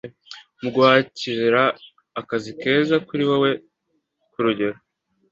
[0.61, 1.65] muguhakiha
[2.19, 3.51] akazi keza kuri wowe
[4.31, 4.77] Kurugero,